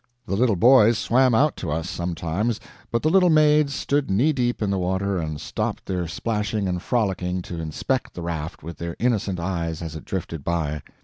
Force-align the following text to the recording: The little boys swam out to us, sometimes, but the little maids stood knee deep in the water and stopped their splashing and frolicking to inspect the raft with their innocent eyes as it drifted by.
The 0.25 0.35
little 0.35 0.55
boys 0.55 0.97
swam 0.97 1.35
out 1.35 1.55
to 1.57 1.69
us, 1.69 1.87
sometimes, 1.87 2.59
but 2.89 3.03
the 3.03 3.09
little 3.11 3.29
maids 3.29 3.75
stood 3.75 4.09
knee 4.09 4.33
deep 4.33 4.59
in 4.59 4.71
the 4.71 4.79
water 4.79 5.19
and 5.19 5.39
stopped 5.39 5.85
their 5.85 6.07
splashing 6.07 6.67
and 6.67 6.81
frolicking 6.81 7.43
to 7.43 7.59
inspect 7.61 8.15
the 8.15 8.23
raft 8.23 8.63
with 8.63 8.79
their 8.79 8.95
innocent 8.97 9.39
eyes 9.39 9.79
as 9.79 9.95
it 9.95 10.03
drifted 10.05 10.43
by. 10.43 10.81